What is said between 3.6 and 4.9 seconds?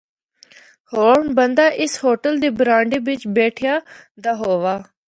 یا دا ہوا۔